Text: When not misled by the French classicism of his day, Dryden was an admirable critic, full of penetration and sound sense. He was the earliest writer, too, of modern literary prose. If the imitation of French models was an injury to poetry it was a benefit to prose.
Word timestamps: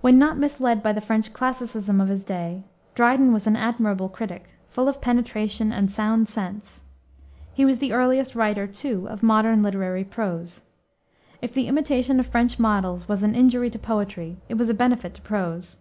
When 0.00 0.18
not 0.18 0.38
misled 0.38 0.82
by 0.82 0.94
the 0.94 1.02
French 1.02 1.34
classicism 1.34 2.00
of 2.00 2.08
his 2.08 2.24
day, 2.24 2.64
Dryden 2.94 3.34
was 3.34 3.46
an 3.46 3.54
admirable 3.54 4.08
critic, 4.08 4.48
full 4.70 4.88
of 4.88 5.02
penetration 5.02 5.74
and 5.74 5.90
sound 5.90 6.26
sense. 6.26 6.80
He 7.52 7.66
was 7.66 7.78
the 7.78 7.92
earliest 7.92 8.34
writer, 8.34 8.66
too, 8.66 9.06
of 9.10 9.22
modern 9.22 9.62
literary 9.62 10.04
prose. 10.04 10.62
If 11.42 11.52
the 11.52 11.66
imitation 11.68 12.18
of 12.18 12.28
French 12.28 12.58
models 12.58 13.10
was 13.10 13.22
an 13.22 13.34
injury 13.34 13.68
to 13.68 13.78
poetry 13.78 14.38
it 14.48 14.54
was 14.54 14.70
a 14.70 14.72
benefit 14.72 15.12
to 15.16 15.20
prose. 15.20 15.76